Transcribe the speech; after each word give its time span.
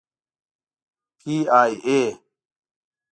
پی 1.19 1.35
ای 1.59 1.69
اې. 1.87 2.01